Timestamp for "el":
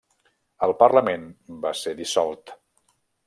0.67-0.73